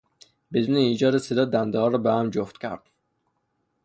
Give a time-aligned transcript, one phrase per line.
[0.51, 2.81] بدون ایجاد صدا دندهها را به هم جفت کرد.